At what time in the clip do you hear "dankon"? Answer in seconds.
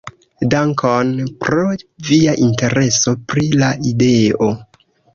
0.53-1.11